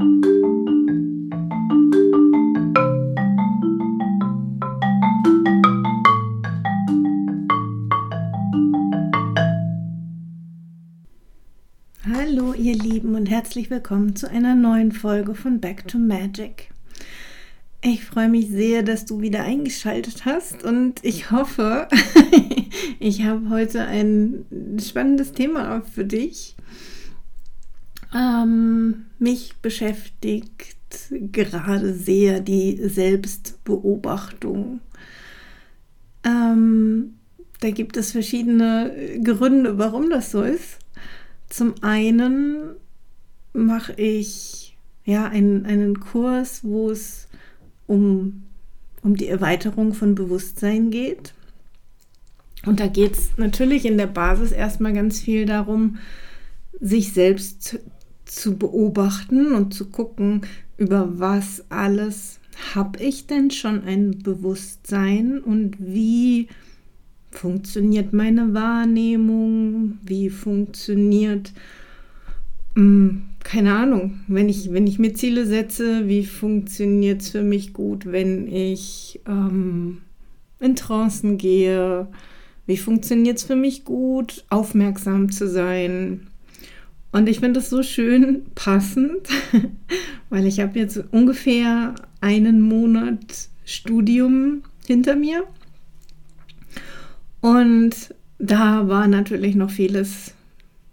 [0.00, 0.14] Hallo
[12.54, 16.70] ihr Lieben und herzlich willkommen zu einer neuen Folge von Back to Magic.
[17.82, 21.88] Ich freue mich sehr, dass du wieder eingeschaltet hast und ich hoffe,
[23.00, 24.46] ich habe heute ein
[24.82, 26.56] spannendes Thema für dich.
[28.14, 30.76] Ähm, mich beschäftigt
[31.10, 34.80] gerade sehr die Selbstbeobachtung.
[36.24, 37.14] Ähm,
[37.60, 40.78] da gibt es verschiedene Gründe, warum das so ist.
[41.48, 42.70] Zum einen
[43.52, 47.28] mache ich ja einen, einen Kurs, wo es
[47.86, 48.42] um,
[49.02, 51.34] um die Erweiterung von Bewusstsein geht.
[52.66, 55.98] Und da geht es natürlich in der Basis erstmal ganz viel darum,
[56.80, 57.78] sich selbst
[58.30, 60.42] zu, beobachten und zu gucken,
[60.76, 62.40] über was alles
[62.74, 66.48] habe ich denn schon ein Bewusstsein und wie
[67.30, 71.52] funktioniert meine Wahrnehmung, wie funktioniert
[72.74, 77.72] hm, keine Ahnung, wenn ich, wenn ich mir Ziele setze, wie funktioniert es für mich
[77.72, 79.98] gut, wenn ich ähm,
[80.60, 82.06] in Trancen gehe?
[82.66, 86.29] Wie funktioniert es für mich gut, aufmerksam zu sein?
[87.12, 89.28] Und ich finde es so schön passend,
[90.30, 95.44] weil ich habe jetzt ungefähr einen Monat Studium hinter mir.
[97.40, 100.34] Und da war natürlich noch vieles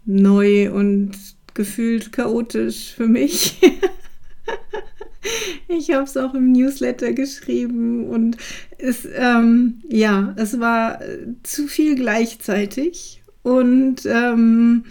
[0.04, 1.12] neu und
[1.54, 3.60] gefühlt chaotisch für mich.
[5.68, 8.36] ich habe es auch im Newsletter geschrieben und
[8.78, 11.00] es, ähm, ja, es war
[11.42, 14.84] zu viel gleichzeitig und ähm,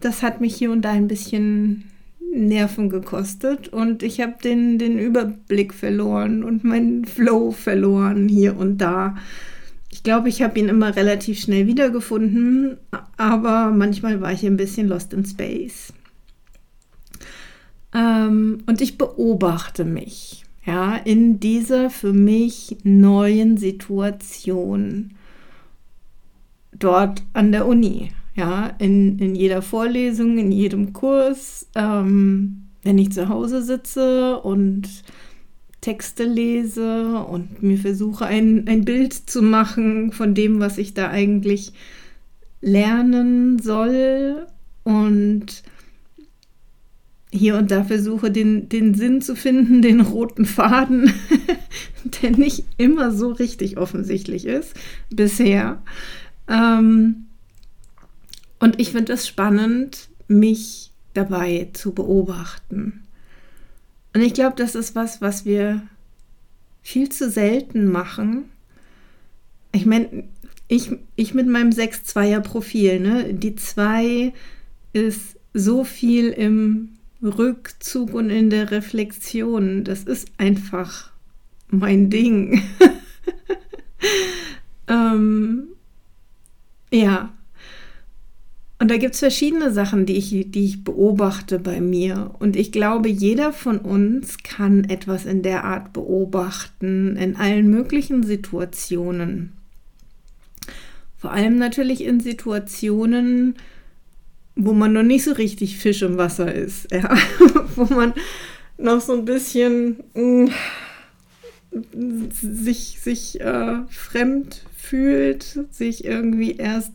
[0.00, 1.90] das hat mich hier und da ein bisschen
[2.34, 8.78] Nerven gekostet und ich habe den, den Überblick verloren und meinen Flow verloren hier und
[8.78, 9.14] da
[10.06, 12.76] glaube, ich habe ihn immer relativ schnell wiedergefunden,
[13.16, 15.92] aber manchmal war ich ein bisschen lost in space.
[17.92, 25.10] Ähm, und ich beobachte mich, ja, in dieser für mich neuen Situation
[26.70, 33.12] dort an der Uni, ja, in, in jeder Vorlesung, in jedem Kurs, ähm, wenn ich
[33.12, 34.88] zu Hause sitze und
[35.80, 41.08] Texte lese und mir versuche, ein, ein Bild zu machen von dem, was ich da
[41.10, 41.72] eigentlich
[42.60, 44.46] lernen soll
[44.84, 45.62] und
[47.30, 51.12] hier und da versuche, den, den Sinn zu finden, den roten Faden,
[52.22, 54.74] der nicht immer so richtig offensichtlich ist
[55.10, 55.82] bisher.
[56.48, 57.25] Ähm,
[58.58, 63.02] und ich finde es spannend, mich dabei zu beobachten.
[64.14, 65.82] Und ich glaube, das ist was, was wir
[66.82, 68.44] viel zu selten machen.
[69.72, 70.24] Ich meine,
[70.68, 73.34] ich, ich mit meinem 6-2er-Profil, ne?
[73.34, 74.32] Die 2
[74.92, 76.90] ist so viel im
[77.22, 79.84] Rückzug und in der Reflexion.
[79.84, 81.10] Das ist einfach
[81.68, 82.62] mein Ding.
[84.88, 85.68] ähm,
[86.92, 87.32] ja,
[88.78, 92.32] und da gibt es verschiedene Sachen, die ich, die ich beobachte bei mir.
[92.38, 98.22] Und ich glaube, jeder von uns kann etwas in der Art beobachten, in allen möglichen
[98.22, 99.52] Situationen.
[101.16, 103.54] Vor allem natürlich in Situationen,
[104.56, 107.16] wo man noch nicht so richtig Fisch im Wasser ist, ja?
[107.76, 108.12] wo man
[108.76, 110.50] noch so ein bisschen mh,
[111.94, 116.92] mm, sich, sich äh, fremd fühlt, sich irgendwie erst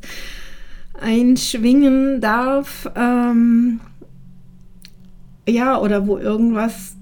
[1.01, 2.89] einschwingen darf.
[2.95, 3.79] Ähm,
[5.47, 6.95] ja, oder wo irgendwas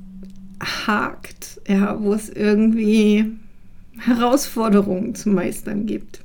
[0.62, 3.26] hakt, ja, wo es irgendwie
[4.00, 6.22] Herausforderungen zu meistern gibt.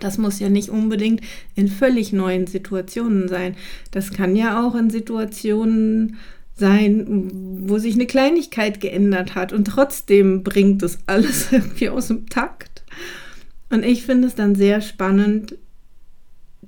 [0.00, 1.20] Das muss ja nicht unbedingt
[1.54, 3.56] in völlig neuen Situationen sein.
[3.90, 6.16] Das kann ja auch in Situationen
[6.56, 7.30] sein,
[7.66, 12.84] wo sich eine Kleinigkeit geändert hat und trotzdem bringt es alles irgendwie aus dem Takt.
[13.70, 15.56] Und ich finde es dann sehr spannend,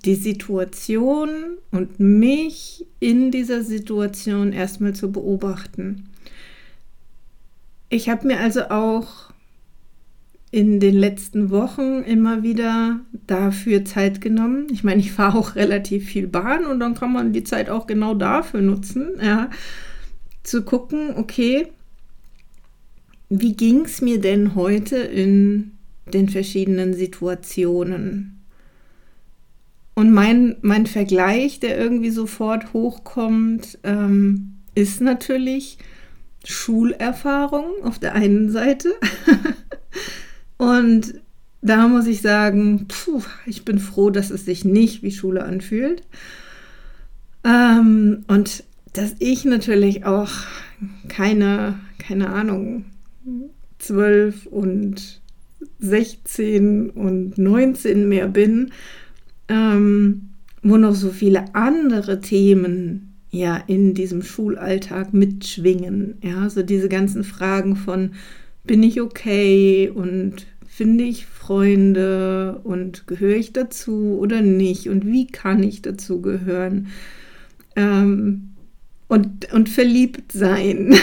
[0.07, 1.29] die Situation
[1.71, 6.09] und mich in dieser Situation erstmal zu beobachten.
[7.89, 9.27] Ich habe mir also auch
[10.51, 14.69] in den letzten Wochen immer wieder dafür Zeit genommen.
[14.73, 17.87] Ich meine, ich fahre auch relativ viel Bahn und dann kann man die Zeit auch
[17.87, 19.51] genau dafür nutzen, ja,
[20.45, 21.67] zu gucken, okay,
[23.29, 25.73] wie ging es mir denn heute in
[26.13, 28.36] den verschiedenen Situationen?
[29.99, 35.79] Und mein, mein Vergleich, der irgendwie sofort hochkommt, ähm, ist natürlich
[36.45, 38.93] Schulerfahrung auf der einen Seite.
[40.59, 41.15] und
[41.63, 46.03] da muss ich sagen, puh, ich bin froh, dass es sich nicht wie Schule anfühlt.
[47.43, 50.31] Ähm, und dass ich natürlich auch
[51.09, 52.85] keine, keine Ahnung,
[53.79, 55.23] 12 und
[55.79, 58.73] 16 und 19 mehr bin,
[59.49, 60.31] ähm,
[60.63, 66.19] wo noch so viele andere Themen ja in diesem Schulalltag mitschwingen.
[66.23, 68.13] Ja, so diese ganzen Fragen von
[68.65, 75.27] bin ich okay und finde ich Freunde und gehöre ich dazu oder nicht und wie
[75.27, 76.89] kann ich dazu gehören
[77.77, 78.51] ähm,
[79.09, 80.95] und, und verliebt sein.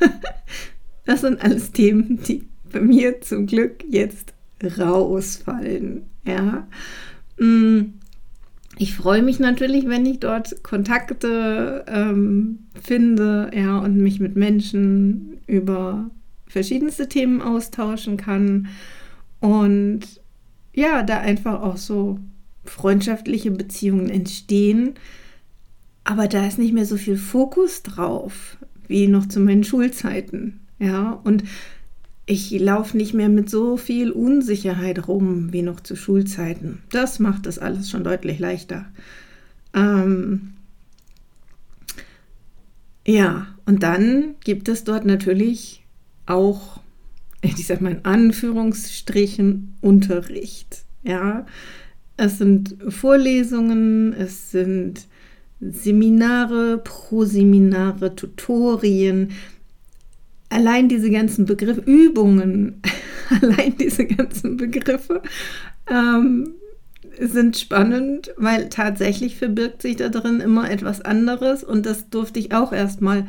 [1.04, 4.32] das sind alles Themen, die bei mir zum Glück jetzt
[4.78, 6.02] rausfallen.
[6.24, 6.66] Ja.
[7.40, 7.94] Mm,
[8.76, 15.38] ich freue mich natürlich, wenn ich dort Kontakte ähm, finde, ja, und mich mit Menschen
[15.46, 16.10] über
[16.46, 18.68] verschiedenste Themen austauschen kann
[19.40, 20.00] und
[20.72, 22.18] ja, da einfach auch so
[22.64, 24.94] freundschaftliche Beziehungen entstehen.
[26.04, 28.56] Aber da ist nicht mehr so viel Fokus drauf
[28.86, 30.60] wie noch zu meinen Schulzeiten.
[30.78, 31.44] Ja, und
[32.26, 36.82] ich laufe nicht mehr mit so viel Unsicherheit rum wie noch zu Schulzeiten.
[36.90, 38.86] Das macht das alles schon deutlich leichter.
[39.74, 40.52] Ähm
[43.06, 45.82] ja, und dann gibt es dort natürlich
[46.26, 46.80] auch,
[47.40, 50.84] ich sag mal in Anführungsstrichen, Unterricht.
[51.02, 51.46] Ja,
[52.16, 55.06] es sind Vorlesungen, es sind
[55.60, 59.30] Seminare, Proseminare, Tutorien,
[60.50, 62.82] allein diese ganzen Begriffe, Übungen,
[63.40, 65.22] allein diese ganzen Begriffe
[65.88, 66.54] ähm,
[67.18, 72.52] sind spannend, weil tatsächlich verbirgt sich da drin immer etwas anderes und das durfte ich
[72.52, 73.26] auch erstmal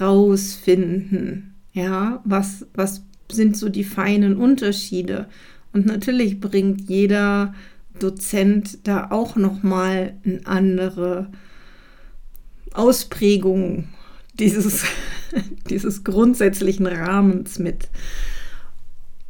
[0.00, 1.54] rausfinden.
[1.72, 5.28] Ja, was, was sind so die feinen Unterschiede?
[5.72, 7.54] Und natürlich bringt jeder
[7.98, 11.30] Dozent da auch nochmal eine andere
[12.72, 13.88] Ausprägung
[14.38, 14.84] dieses,
[15.70, 17.88] dieses grundsätzlichen Rahmens mit.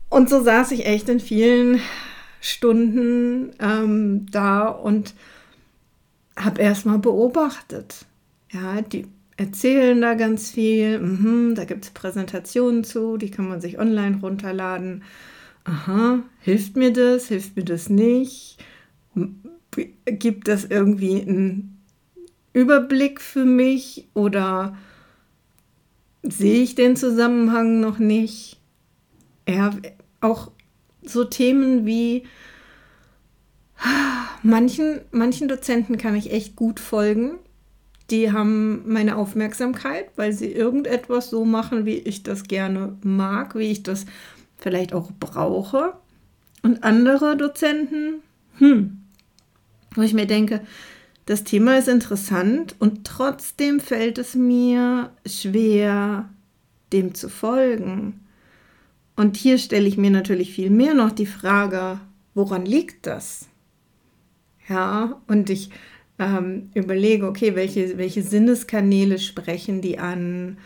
[0.09, 1.81] Und so saß ich echt in vielen
[2.41, 5.15] Stunden ähm, da und
[6.37, 8.06] habe erstmal beobachtet.
[8.53, 9.06] Ja, die
[9.37, 10.99] erzählen da ganz viel.
[10.99, 15.03] Mhm, da gibt es Präsentationen zu, die kann man sich online runterladen.
[15.65, 17.29] Aha, hilft mir das?
[17.29, 18.59] Hilft mir das nicht?
[20.05, 21.83] Gibt das irgendwie einen
[22.53, 24.77] Überblick für mich oder
[26.25, 28.59] sehe ich den Zusammenhang noch nicht.
[29.49, 29.75] Ja,
[30.21, 30.50] auch
[31.03, 32.25] so Themen wie
[34.43, 37.38] manchen, manchen Dozenten kann ich echt gut folgen.
[38.11, 43.71] Die haben meine Aufmerksamkeit, weil sie irgendetwas so machen, wie ich das gerne mag, wie
[43.71, 44.05] ich das
[44.59, 45.94] vielleicht auch brauche.
[46.62, 48.23] Und andere Dozenten,
[48.59, 49.00] hm,
[49.94, 50.61] wo ich mir denke,
[51.26, 56.29] das Thema ist interessant und trotzdem fällt es mir schwer,
[56.93, 58.21] dem zu folgen.
[59.17, 61.99] Und hier stelle ich mir natürlich viel mehr noch die Frage,
[62.35, 63.49] woran liegt das?
[64.69, 65.71] Ja, und ich
[66.19, 70.59] ähm, überlege, okay, welche, welche Sinneskanäle sprechen die an?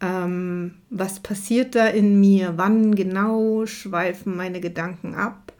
[0.00, 2.54] Ähm, was passiert da in mir?
[2.56, 5.52] Wann genau schweifen meine Gedanken ab?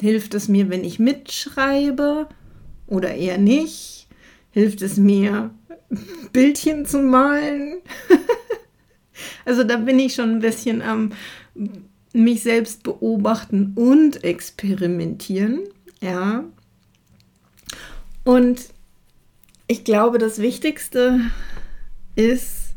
[0.00, 2.28] Hilft es mir, wenn ich mitschreibe?
[2.92, 4.06] Oder eher nicht?
[4.50, 5.50] Hilft es mir,
[6.32, 7.78] Bildchen zu malen?
[9.44, 11.10] also da bin ich schon ein bisschen am
[12.12, 15.60] mich selbst beobachten und experimentieren,
[16.02, 16.44] ja.
[18.24, 18.68] Und
[19.66, 21.20] ich glaube, das Wichtigste
[22.14, 22.74] ist,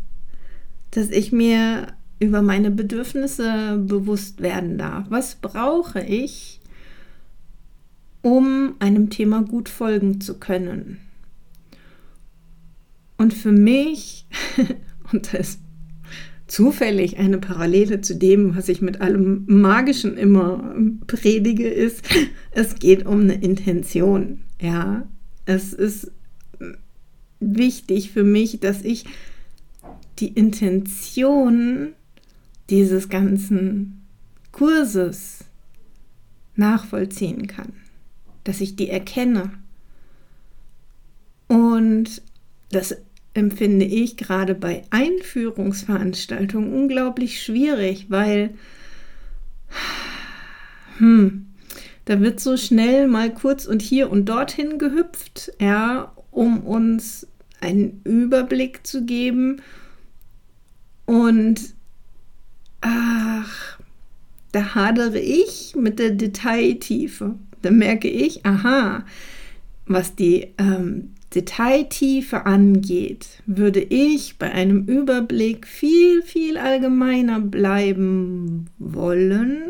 [0.92, 1.88] dass ich mir
[2.20, 5.08] über meine Bedürfnisse bewusst werden darf.
[5.10, 6.62] Was brauche ich,
[8.26, 10.98] um einem Thema gut folgen zu können.
[13.18, 14.26] Und für mich,
[15.14, 15.60] und das ist
[16.48, 22.04] zufällig eine Parallele zu dem, was ich mit allem Magischen immer predige, ist,
[22.52, 24.40] es geht um eine Intention.
[24.60, 25.08] Ja,
[25.46, 26.12] es ist
[27.40, 29.06] wichtig für mich, dass ich
[30.18, 31.90] die Intention
[32.72, 34.02] dieses ganzen
[34.52, 35.46] Kurses
[36.56, 37.85] nachvollziehen kann
[38.46, 39.52] dass ich die erkenne.
[41.48, 42.22] Und
[42.72, 42.96] das
[43.34, 48.56] empfinde ich gerade bei Einführungsveranstaltungen unglaublich schwierig, weil
[50.98, 51.48] hm,
[52.06, 57.28] Da wird so schnell mal kurz und hier und dorthin gehüpft, ja, um uns
[57.62, 59.62] einen Überblick zu geben.
[61.06, 61.74] Und
[62.82, 63.80] ach,
[64.52, 67.36] da hadere ich mit der Detailtiefe.
[67.66, 69.04] Da merke ich, aha,
[69.88, 79.64] was die ähm, Detailtiefe angeht, würde ich bei einem Überblick viel, viel allgemeiner bleiben wollen.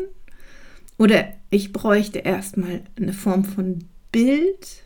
[0.98, 3.78] Oder ich bräuchte erstmal eine Form von
[4.12, 4.82] Bild,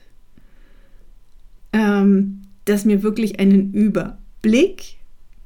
[1.72, 4.98] ähm, das mir wirklich einen Überblick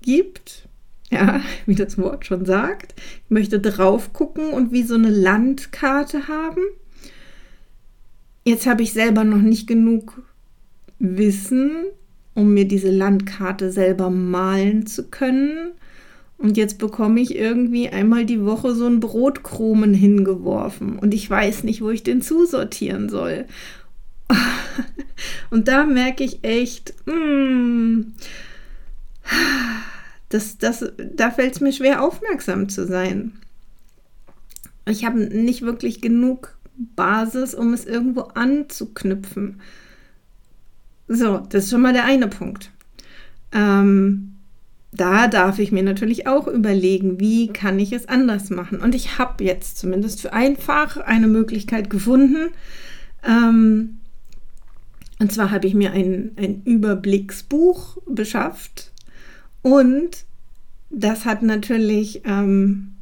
[0.03, 0.69] gibt.
[1.11, 2.95] Ja, wie das Wort schon sagt.
[3.25, 6.61] Ich möchte drauf gucken und wie so eine Landkarte haben.
[8.45, 10.23] Jetzt habe ich selber noch nicht genug
[10.99, 11.73] Wissen,
[12.35, 15.73] um mir diese Landkarte selber malen zu können.
[16.37, 21.63] Und jetzt bekomme ich irgendwie einmal die Woche so einen Brotkrumen hingeworfen und ich weiß
[21.63, 23.47] nicht, wo ich den zusortieren soll.
[25.51, 28.15] Und da merke ich echt, mm,
[30.29, 30.85] das, das,
[31.15, 33.35] da fällt es mir schwer, aufmerksam zu sein.
[34.87, 39.61] Ich habe nicht wirklich genug Basis, um es irgendwo anzuknüpfen.
[41.09, 42.71] So, das ist schon mal der eine Punkt.
[43.53, 44.35] Ähm,
[44.93, 48.81] da darf ich mir natürlich auch überlegen, wie kann ich es anders machen.
[48.81, 52.51] Und ich habe jetzt zumindest für einfach eine Möglichkeit gefunden.
[53.25, 53.99] Ähm,
[55.19, 58.93] und zwar habe ich mir ein, ein Überblicksbuch beschafft.
[59.63, 60.25] Und
[60.91, 62.94] das hat natürlich ähm,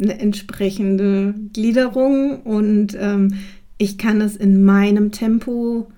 [0.00, 3.34] eine entsprechende Gliederung und ähm,
[3.78, 5.90] ich kann es in meinem Tempo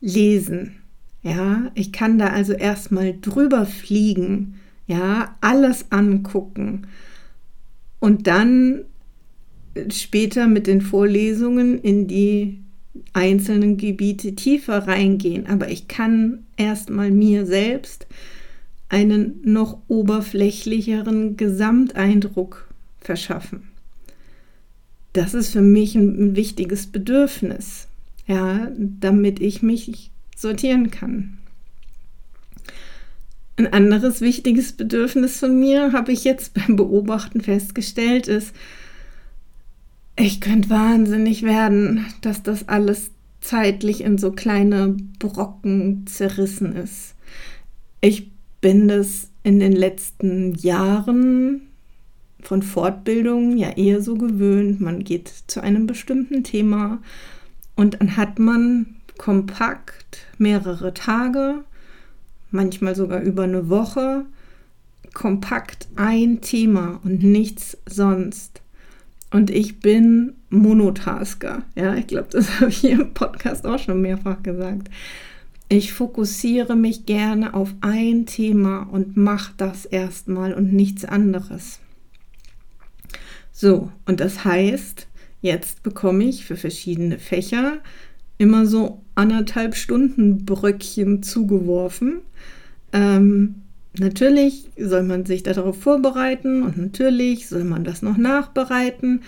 [0.00, 0.76] lesen.
[1.22, 4.54] Ja, ich kann da also erstmal drüber fliegen,
[4.86, 6.86] ja, alles angucken
[8.00, 8.84] und dann
[9.90, 12.60] später mit den Vorlesungen in die
[13.12, 15.46] einzelnen Gebiete tiefer reingehen.
[15.46, 18.06] Aber ich kann erstmal mir selbst
[18.88, 22.67] einen noch oberflächlicheren Gesamteindruck
[23.00, 23.70] verschaffen.
[25.12, 27.88] Das ist für mich ein, wichtiges Bedürfnis,
[28.26, 31.38] ja, damit ich mich sortieren kann.
[33.56, 38.54] Ein anderes wichtiges Bedürfnis von mir, habe ich jetzt beim Beobachten festgestellt, ist,
[40.16, 47.14] ich könnte wahnsinnig werden, dass das alles zeitlich in so kleine Brocken zerrissen ist.
[48.00, 51.67] Ich bin das in den letzten Jahren
[52.42, 54.80] von Fortbildungen ja eher so gewöhnt.
[54.80, 56.98] Man geht zu einem bestimmten Thema
[57.76, 61.64] und dann hat man kompakt mehrere Tage,
[62.50, 64.24] manchmal sogar über eine Woche,
[65.12, 68.62] kompakt ein Thema und nichts sonst.
[69.30, 71.62] Und ich bin Monotasker.
[71.74, 74.88] Ja, ich glaube, das habe ich hier im Podcast auch schon mehrfach gesagt.
[75.68, 81.80] Ich fokussiere mich gerne auf ein Thema und mache das erstmal und nichts anderes.
[83.60, 85.08] So, und das heißt,
[85.40, 87.78] jetzt bekomme ich für verschiedene Fächer
[88.38, 92.20] immer so anderthalb Stunden Bröckchen zugeworfen.
[92.92, 93.56] Ähm,
[93.98, 99.22] natürlich soll man sich darauf vorbereiten und natürlich soll man das noch nachbereiten.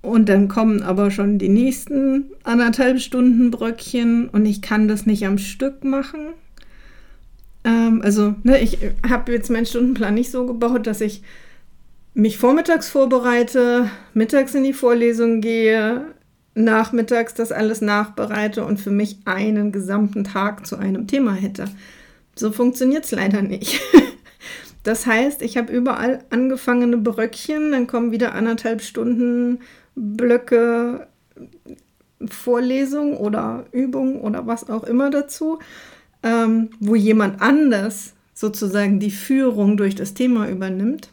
[0.00, 5.26] Und dann kommen aber schon die nächsten anderthalb Stunden Bröckchen und ich kann das nicht
[5.26, 6.28] am Stück machen.
[7.64, 11.20] Ähm, also, ne, ich habe jetzt meinen Stundenplan nicht so gebaut, dass ich
[12.14, 16.14] mich vormittags vorbereite, mittags in die Vorlesung gehe,
[16.54, 21.64] nachmittags das alles nachbereite und für mich einen gesamten Tag zu einem Thema hätte.
[22.36, 23.80] So funktioniert es leider nicht.
[24.84, 29.60] Das heißt, ich habe überall angefangene Bröckchen, dann kommen wieder anderthalb Stunden
[29.94, 31.06] Blöcke
[32.28, 35.60] Vorlesung oder Übung oder was auch immer dazu,
[36.24, 41.10] ähm, wo jemand anders sozusagen die Führung durch das Thema übernimmt.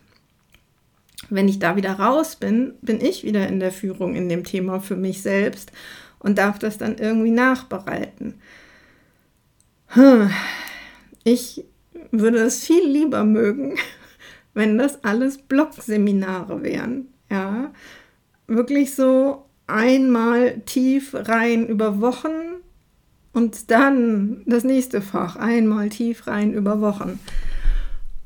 [1.30, 4.80] Wenn ich da wieder raus bin, bin ich wieder in der Führung in dem Thema
[4.80, 5.72] für mich selbst
[6.20, 8.36] und darf das dann irgendwie nachbereiten.
[9.88, 10.30] Hm.
[11.24, 11.66] Ich
[12.12, 13.76] würde es viel lieber mögen,
[14.54, 17.08] wenn das alles Blogseminare wären.
[17.30, 17.72] Ja,
[18.48, 22.60] wirklich so einmal tief rein über Wochen
[23.34, 27.20] und dann das nächste Fach einmal tief rein über Wochen.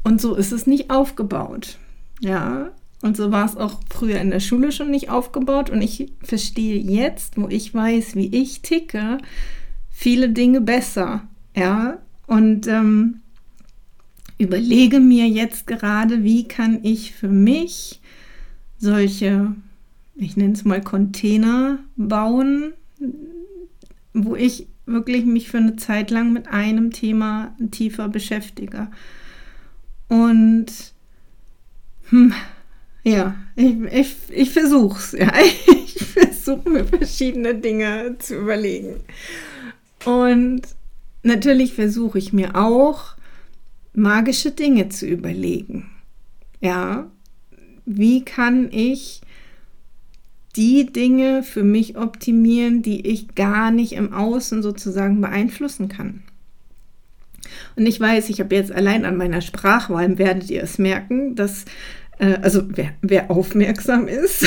[0.03, 1.77] Und so ist es nicht aufgebaut.
[2.21, 2.71] Ja,
[3.03, 5.69] und so war es auch früher in der Schule schon nicht aufgebaut.
[5.69, 9.19] Und ich verstehe jetzt, wo ich weiß, wie ich ticke,
[9.89, 11.27] viele Dinge besser.
[11.55, 13.21] Ja, und ähm,
[14.39, 18.01] überlege mir jetzt gerade, wie kann ich für mich
[18.79, 19.53] solche
[20.15, 22.73] ich nenne es mal Container bauen,
[24.13, 28.89] wo ich wirklich mich für eine Zeit lang mit einem Thema tiefer beschäftige.
[30.07, 30.67] Und
[32.09, 32.33] hm,
[33.03, 35.11] ja, ich, ich, ich versuche es.
[35.13, 35.31] Ja.
[35.95, 39.01] Ich versuche mir verschiedene Dinge zu überlegen.
[40.05, 40.61] Und
[41.21, 43.15] natürlich versuche ich mir auch
[43.93, 45.89] magische Dinge zu überlegen.
[46.61, 47.09] Ja,
[47.85, 49.21] wie kann ich
[50.55, 56.23] die Dinge für mich optimieren, die ich gar nicht im Außen sozusagen beeinflussen kann.
[57.75, 61.65] Und ich weiß, ich habe jetzt allein an meiner Sprachwahl, werdet ihr es merken, dass,
[62.19, 64.45] äh, also wer, wer, aufmerksam ist,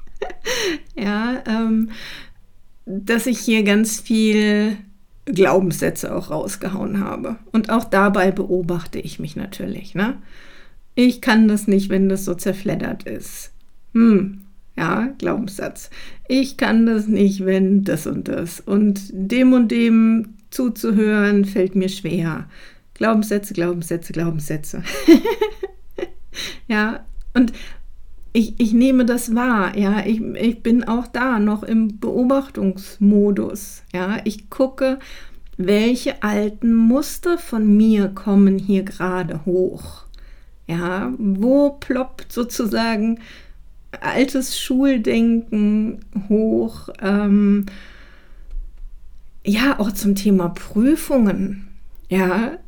[0.96, 1.90] ja, ähm,
[2.86, 4.76] dass ich hier ganz viel
[5.26, 7.36] Glaubenssätze auch rausgehauen habe.
[7.52, 9.94] Und auch dabei beobachte ich mich natürlich.
[9.94, 10.18] Ne?
[10.94, 13.52] Ich kann das nicht, wenn das so zerfleddert ist.
[13.94, 14.42] Hm,
[14.76, 15.90] ja, Glaubenssatz.
[16.28, 18.60] Ich kann das nicht, wenn das und das.
[18.60, 22.48] Und dem und dem zuzuhören fällt mir schwer.
[22.94, 24.82] Glaubenssätze, Glaubenssätze, Glaubenssätze.
[26.68, 27.52] ja, und
[28.32, 34.18] ich, ich nehme das wahr, ja, ich, ich bin auch da noch im Beobachtungsmodus, ja,
[34.24, 34.98] ich gucke,
[35.56, 40.04] welche alten Muster von mir kommen hier gerade hoch,
[40.66, 43.18] ja, wo ploppt sozusagen
[44.00, 47.66] altes Schuldenken hoch, ähm,
[49.44, 51.68] ja, auch zum Thema Prüfungen,
[52.08, 52.58] ja,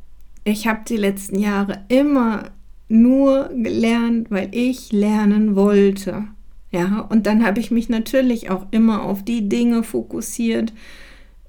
[0.44, 2.50] ich habe die letzten Jahre immer
[2.92, 6.24] nur gelernt, weil ich lernen wollte.
[6.70, 10.72] Ja, und dann habe ich mich natürlich auch immer auf die Dinge fokussiert,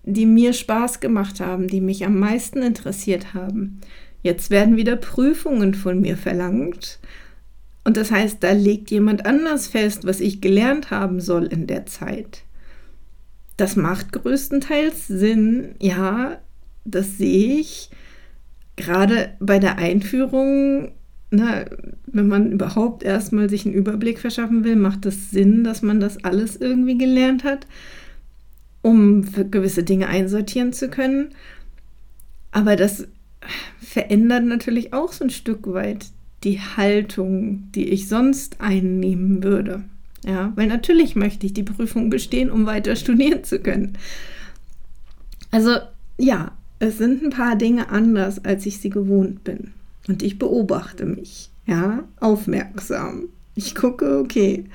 [0.04, 3.82] die mir Spaß gemacht haben, die mich am meisten interessiert haben.
[4.22, 7.00] Jetzt werden wieder Prüfungen von mir verlangt.
[7.84, 11.86] Und das heißt, da legt jemand anders fest, was ich gelernt haben soll in der
[11.86, 12.44] Zeit.
[13.58, 15.76] Das macht größtenteils Sinn.
[15.80, 16.40] Ja,
[16.86, 17.90] das sehe ich.
[18.78, 20.94] Gerade bei der Einführung
[21.34, 21.66] na,
[22.06, 26.24] wenn man überhaupt erstmal sich einen Überblick verschaffen will, macht es Sinn, dass man das
[26.24, 27.66] alles irgendwie gelernt hat,
[28.84, 31.30] um gewisse Dinge einsortieren zu können.
[32.52, 33.08] Aber das
[33.80, 36.06] verändert natürlich auch so ein Stück weit
[36.44, 39.84] die Haltung, die ich sonst einnehmen würde.
[40.24, 43.98] Ja, weil natürlich möchte ich die Prüfung bestehen, um weiter studieren zu können.
[45.50, 45.78] Also
[46.20, 49.72] ja, es sind ein paar Dinge anders, als ich sie gewohnt bin.
[50.08, 53.30] Und ich beobachte mich, ja, aufmerksam.
[53.56, 54.66] Ich gucke, okay,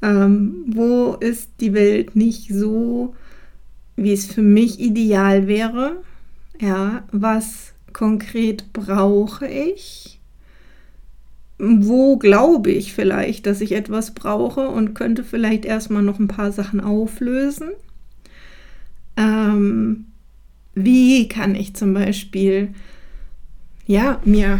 [0.00, 3.14] ähm, wo ist die Welt nicht so,
[3.96, 6.02] wie es für mich ideal wäre?
[6.60, 10.18] Ja, was konkret brauche ich?
[11.58, 16.50] Wo glaube ich vielleicht, dass ich etwas brauche und könnte vielleicht erstmal noch ein paar
[16.50, 17.68] Sachen auflösen?
[19.16, 20.06] Ähm,
[20.74, 22.74] wie kann ich zum Beispiel
[23.92, 24.58] ja, mir,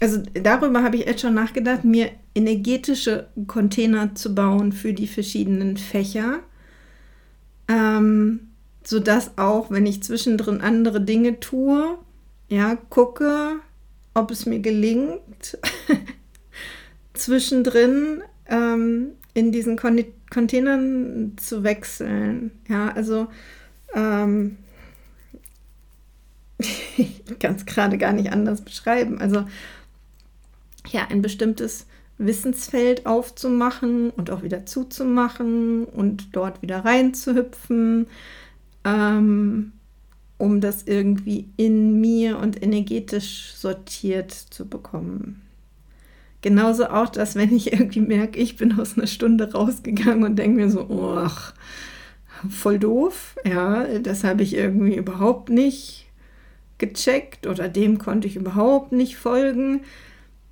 [0.00, 5.76] also darüber habe ich jetzt schon nachgedacht, mir energetische Container zu bauen für die verschiedenen
[5.76, 6.40] Fächer,
[7.68, 8.48] ähm,
[8.82, 11.98] sodass auch, wenn ich zwischendrin andere Dinge tue,
[12.48, 13.56] ja, gucke,
[14.14, 15.58] ob es mir gelingt,
[17.12, 22.52] zwischendrin ähm, in diesen Kon Containern zu wechseln.
[22.68, 23.28] Ja, also
[23.94, 24.56] ähm,
[26.96, 29.20] ich kann es gerade gar nicht anders beschreiben.
[29.20, 29.44] Also
[30.90, 31.86] ja, ein bestimmtes
[32.18, 38.06] Wissensfeld aufzumachen und auch wieder zuzumachen und dort wieder reinzuhüpfen,
[38.84, 39.72] ähm,
[40.38, 45.42] um das irgendwie in mir und energetisch sortiert zu bekommen.
[46.42, 50.60] Genauso auch, dass wenn ich irgendwie merke, ich bin aus einer Stunde rausgegangen und denke
[50.60, 51.28] mir so, oh,
[52.50, 56.03] voll doof, ja, das habe ich irgendwie überhaupt nicht
[56.78, 59.80] gecheckt oder dem konnte ich überhaupt nicht folgen,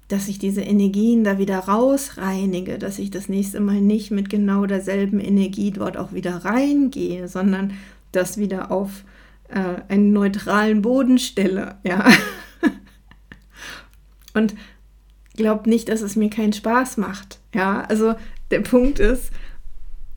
[0.08, 4.66] dass ich diese Energien da wieder rausreinige, dass ich das nächste Mal nicht mit genau
[4.66, 7.72] derselben Energie dort auch wieder reingehe, sondern
[8.12, 9.04] das wieder auf
[9.48, 12.11] äh, einen neutralen Boden stelle, ja.
[14.35, 14.54] Und
[15.37, 17.82] glaubt nicht, dass es mir keinen Spaß macht, ja.
[17.82, 18.14] Also
[18.50, 19.30] der Punkt ist,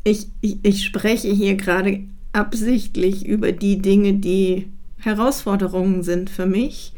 [0.04, 2.02] ich, ich, ich spreche hier gerade
[2.34, 6.94] absichtlich über die Dinge, die Herausforderungen sind für mich,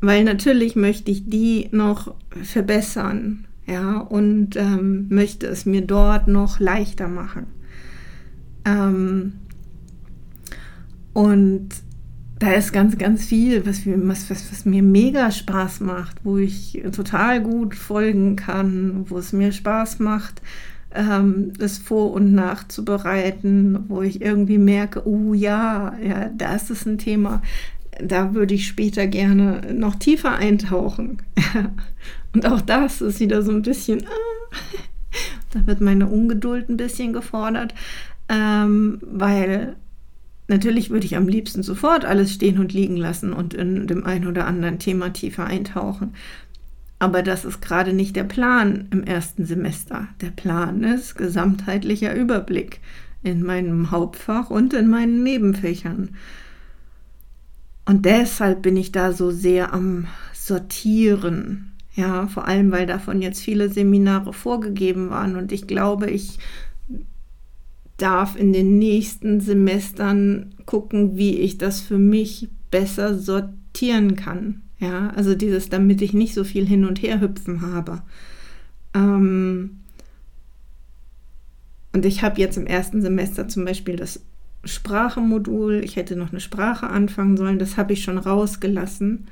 [0.00, 6.58] weil natürlich möchte ich die noch verbessern, ja, und ähm, möchte es mir dort noch
[6.58, 7.46] leichter machen.
[8.64, 9.34] Ähm,
[11.12, 11.68] und
[12.40, 16.82] da ist ganz, ganz viel, was, was, was, was, mir mega Spaß macht, wo ich
[16.92, 20.40] total gut folgen kann, wo es mir Spaß macht,
[20.94, 26.98] ähm, es vor- und nachzubereiten, wo ich irgendwie merke, oh ja, ja, das ist ein
[26.98, 27.42] Thema,
[28.02, 31.18] da würde ich später gerne noch tiefer eintauchen.
[32.34, 34.56] und auch das ist wieder so ein bisschen, ah,
[35.52, 37.74] da wird meine Ungeduld ein bisschen gefordert,
[38.28, 39.76] ähm, weil
[40.48, 44.26] natürlich würde ich am liebsten sofort alles stehen und liegen lassen und in dem ein
[44.26, 46.14] oder anderen Thema tiefer eintauchen.
[47.00, 50.06] Aber das ist gerade nicht der Plan im ersten Semester.
[50.20, 52.80] Der Plan ist gesamtheitlicher Überblick
[53.22, 56.10] in meinem Hauptfach und in meinen Nebenfächern.
[57.86, 61.72] Und deshalb bin ich da so sehr am Sortieren.
[61.94, 65.36] Ja, vor allem, weil davon jetzt viele Seminare vorgegeben waren.
[65.36, 66.38] Und ich glaube, ich
[67.96, 74.60] darf in den nächsten Semestern gucken, wie ich das für mich besser sortieren kann.
[74.80, 78.02] Ja, also dieses, damit ich nicht so viel hin und her hüpfen habe.
[78.94, 79.80] Ähm
[81.92, 84.20] und ich habe jetzt im ersten Semester zum Beispiel das
[84.64, 89.28] Sprachenmodul, ich hätte noch eine Sprache anfangen sollen, das habe ich schon rausgelassen,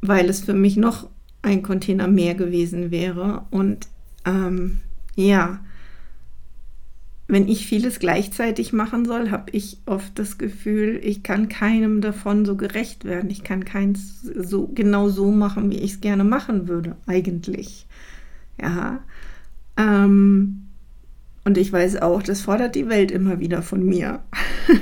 [0.00, 1.08] weil es für mich noch
[1.42, 3.44] ein Container mehr gewesen wäre.
[3.50, 3.88] Und
[4.24, 4.80] ähm,
[5.16, 5.60] ja,
[7.34, 12.44] wenn ich vieles gleichzeitig machen soll, habe ich oft das Gefühl, ich kann keinem davon
[12.44, 13.28] so gerecht werden.
[13.28, 17.88] Ich kann keins so genau so machen, wie ich es gerne machen würde, eigentlich.
[18.62, 19.00] Ja.
[19.76, 20.68] Ähm,
[21.44, 24.22] und ich weiß auch, das fordert die Welt immer wieder von mir.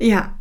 [0.00, 0.36] ja,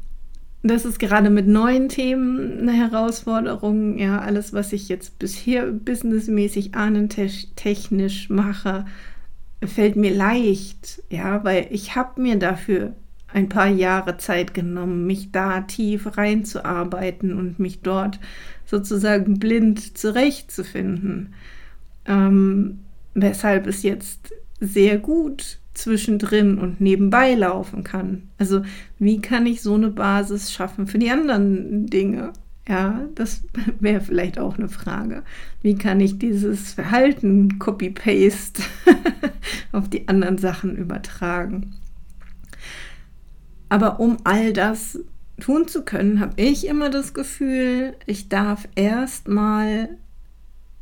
[0.68, 3.98] das ist gerade mit neuen Themen eine Herausforderung.
[3.98, 8.86] Ja, alles, was ich jetzt bisher businessmäßig ahnentechnisch mache,
[9.64, 11.04] fällt mir leicht.
[11.10, 12.94] Ja, weil ich habe mir dafür
[13.28, 18.20] ein paar Jahre Zeit genommen, mich da tief reinzuarbeiten und mich dort
[18.66, 21.34] sozusagen blind zurechtzufinden.
[22.06, 22.80] Ähm,
[23.14, 28.30] weshalb es jetzt sehr gut zwischendrin und nebenbei laufen kann.
[28.38, 28.62] Also
[29.00, 32.34] wie kann ich so eine Basis schaffen für die anderen Dinge?
[32.68, 33.44] Ja, das
[33.80, 35.24] wäre vielleicht auch eine Frage.
[35.62, 38.62] Wie kann ich dieses Verhalten Copy-Paste
[39.72, 41.76] auf die anderen Sachen übertragen?
[43.70, 45.00] Aber um all das
[45.40, 49.90] tun zu können, habe ich immer das Gefühl, ich darf erstmal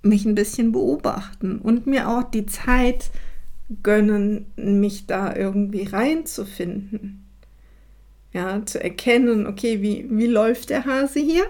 [0.01, 3.09] mich ein bisschen beobachten und mir auch die Zeit
[3.83, 7.25] gönnen, mich da irgendwie reinzufinden.
[8.33, 11.45] Ja, zu erkennen, okay, wie, wie läuft der Hase hier?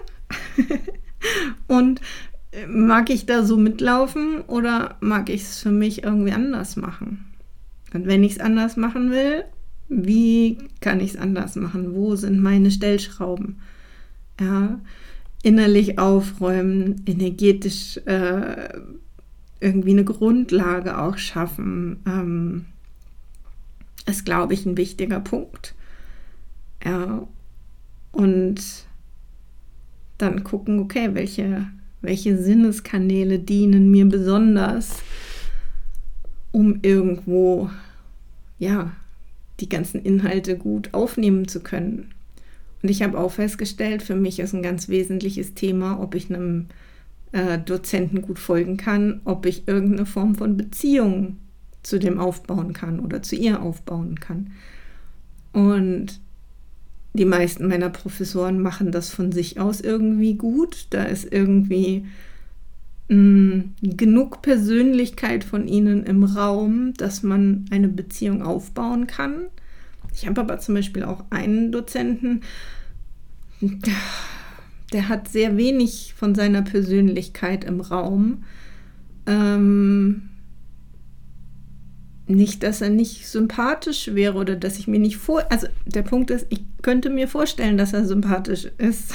[1.66, 2.00] Und
[2.52, 7.32] äh, mag ich da so mitlaufen oder mag ich es für mich irgendwie anders machen?
[7.92, 9.44] Und wenn ich es anders machen will,
[9.88, 11.94] wie kann ich es anders machen?
[11.94, 13.60] Wo sind meine Stellschrauben?
[14.40, 14.80] Ja,
[15.42, 18.68] innerlich aufräumen, energetisch äh,
[19.60, 22.66] irgendwie eine Grundlage auch schaffen, ähm,
[24.06, 25.74] ist, glaube ich, ein wichtiger Punkt.
[26.84, 27.26] Ja,
[28.12, 28.86] und
[30.18, 31.66] dann gucken, okay, welche,
[32.00, 35.02] welche Sinneskanäle dienen mir besonders,
[36.52, 37.70] um irgendwo,
[38.58, 38.92] ja,
[39.60, 42.12] die ganzen Inhalte gut aufnehmen zu können.
[42.82, 46.66] Und ich habe auch festgestellt, für mich ist ein ganz wesentliches Thema, ob ich einem
[47.36, 51.36] äh, Dozenten gut folgen kann, ob ich irgendeine Form von Beziehung
[51.82, 54.52] zu dem aufbauen kann oder zu ihr aufbauen kann.
[55.52, 56.20] Und
[57.12, 60.86] die meisten meiner Professoren machen das von sich aus irgendwie gut.
[60.90, 62.06] Da ist irgendwie
[63.08, 69.42] mh, mm, genug Persönlichkeit von ihnen im Raum, dass man eine Beziehung aufbauen kann.
[70.14, 72.40] Ich habe aber zum Beispiel auch einen Dozenten,
[74.92, 78.44] der hat sehr wenig von seiner Persönlichkeit im Raum.
[79.26, 80.30] Ähm,
[82.28, 85.44] nicht, dass er nicht sympathisch wäre oder dass ich mir nicht vor.
[85.50, 89.14] Also der Punkt ist, ich könnte mir vorstellen, dass er sympathisch ist.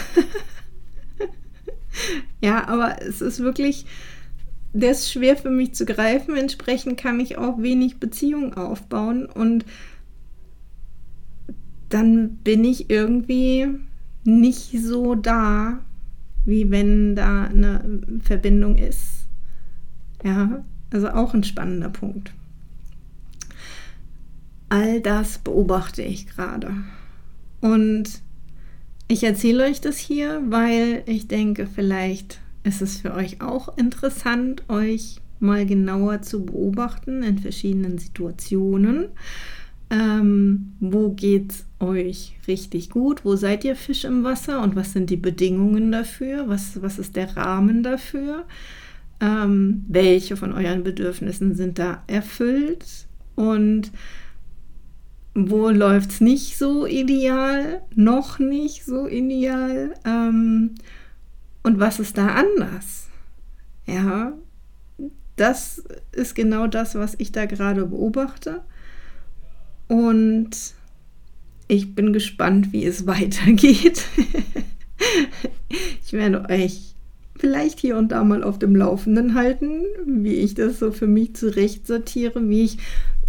[2.41, 3.85] ja, aber es ist wirklich,
[4.73, 6.37] der ist schwer für mich zu greifen.
[6.37, 9.65] Entsprechend kann ich auch wenig Beziehung aufbauen und
[11.89, 13.67] dann bin ich irgendwie
[14.23, 15.79] nicht so da,
[16.45, 19.27] wie wenn da eine Verbindung ist.
[20.23, 22.31] Ja, also auch ein spannender Punkt.
[24.69, 26.73] All das beobachte ich gerade.
[27.59, 28.21] Und
[29.07, 34.63] ich erzähle euch das hier, weil ich denke, vielleicht ist es für euch auch interessant,
[34.69, 39.09] euch mal genauer zu beobachten in verschiedenen Situationen
[39.91, 43.23] ähm, wo geht's euch richtig gut?
[43.25, 46.47] Wo seid ihr Fisch im Wasser und was sind die Bedingungen dafür?
[46.47, 48.45] Was, was ist der Rahmen dafür?
[49.21, 53.91] ähm, welche von euren Bedürfnissen sind da erfüllt und
[55.33, 60.75] wo läuft es nicht so ideal, noch nicht so ideal ähm,
[61.63, 63.07] und was ist da anders?
[63.85, 64.33] Ja,
[65.35, 68.61] das ist genau das, was ich da gerade beobachte
[69.91, 70.51] und
[71.67, 74.05] ich bin gespannt, wie es weitergeht.
[76.05, 76.95] ich werde euch
[77.37, 81.35] vielleicht hier und da mal auf dem Laufenden halten, wie ich das so für mich
[81.35, 82.77] zurecht sortiere, wie ich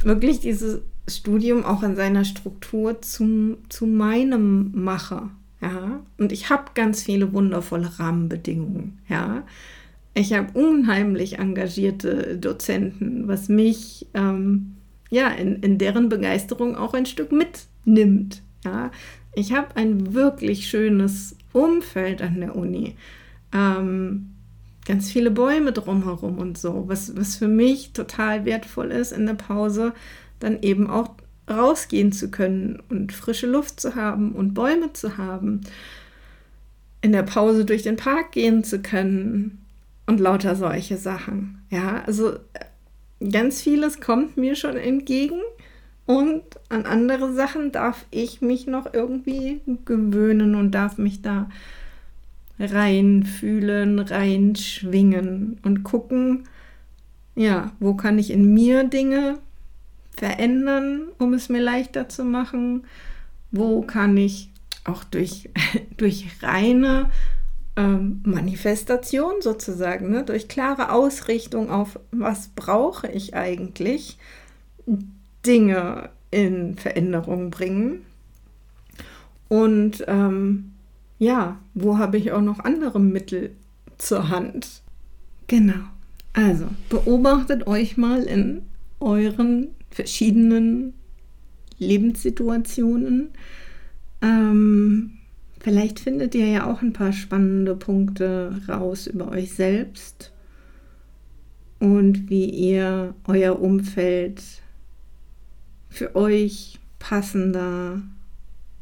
[0.05, 5.31] wirklich dieses Studium auch in seiner Struktur zum, zu meinem mache.
[5.61, 9.01] Ja, und ich habe ganz viele wundervolle Rahmenbedingungen.
[9.09, 9.43] Ja,
[10.15, 14.77] ich habe unheimlich engagierte Dozenten, was mich ähm,
[15.13, 18.43] ja in, in deren Begeisterung auch ein Stück mitnimmt.
[18.65, 18.91] Ja,
[19.35, 22.97] ich habe ein wirklich schönes Umfeld an der Uni.
[23.53, 24.31] Ähm,
[24.87, 29.35] ganz viele Bäume drumherum und so, was, was für mich total wertvoll ist in der
[29.35, 29.93] Pause,
[30.41, 31.11] dann eben auch
[31.49, 35.61] rausgehen zu können und frische Luft zu haben und Bäume zu haben,
[37.03, 39.63] in der Pause durch den Park gehen zu können
[40.07, 41.63] und lauter solche Sachen.
[41.69, 42.37] Ja, also
[43.31, 45.41] ganz vieles kommt mir schon entgegen
[46.07, 51.49] und an andere Sachen darf ich mich noch irgendwie gewöhnen und darf mich da
[52.59, 56.45] reinfühlen, reinschwingen und gucken,
[57.35, 59.39] ja, wo kann ich in mir Dinge
[60.17, 62.85] verändern, um es mir leichter zu machen?
[63.51, 64.51] Wo kann ich
[64.85, 65.49] auch durch,
[65.97, 67.11] durch reine
[67.77, 74.19] ähm, Manifestation sozusagen, ne, durch klare Ausrichtung auf, was brauche ich eigentlich,
[75.47, 78.05] Dinge in Veränderung bringen?
[79.49, 80.73] Und ähm,
[81.19, 83.55] ja, wo habe ich auch noch andere Mittel
[83.99, 84.83] zur Hand?
[85.47, 85.85] Genau.
[86.33, 88.63] Also beobachtet euch mal in
[89.01, 90.95] euren verschiedenen
[91.79, 93.29] Lebenssituationen.
[94.23, 95.19] Ähm,
[95.63, 100.33] vielleicht findet ihr ja auch ein paar spannende Punkte raus über euch selbst
[101.79, 104.43] und wie ihr euer Umfeld
[105.89, 108.03] für euch passender,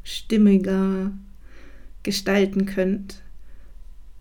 [0.03, 1.11] stimmiger,
[2.03, 3.21] gestalten könnt,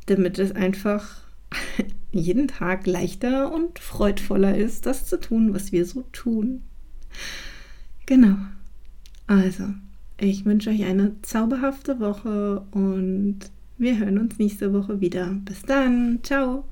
[0.07, 1.23] damit es einfach
[2.13, 6.63] jeden Tag leichter und freudvoller ist, das zu tun, was wir so tun.
[8.07, 8.37] Genau.
[9.27, 9.65] Also,
[10.23, 13.39] ich wünsche euch eine zauberhafte Woche und
[13.79, 15.35] wir hören uns nächste Woche wieder.
[15.47, 16.19] Bis dann.
[16.23, 16.65] Ciao.